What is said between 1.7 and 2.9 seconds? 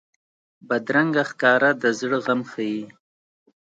د زړه غم ښيي